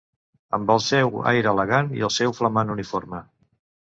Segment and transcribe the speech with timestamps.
[0.57, 3.21] Amb el seu aire elegant i el seu flamant uniforme.